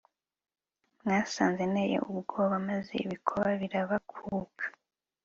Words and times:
mwasanze 0.99 1.63
nteye 1.71 1.97
ubwoba, 2.11 2.55
maze 2.69 2.93
ibikoba 3.05 3.49
birabakuka 3.61 4.63